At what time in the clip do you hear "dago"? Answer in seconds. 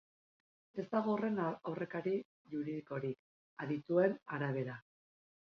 0.95-1.11